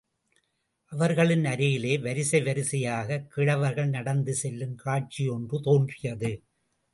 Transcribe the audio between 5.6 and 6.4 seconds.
தோன்றியது.